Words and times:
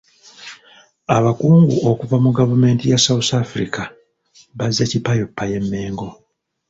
Abakungu 1.17 1.75
okuva 1.89 2.17
mu 2.23 2.29
gavumenti 2.37 2.83
ya 2.91 2.99
South 3.05 3.31
Africa 3.43 3.81
bazze 4.57 4.83
kipayoppayo 4.91 5.55
e 5.61 5.63
Mengo. 5.69 6.07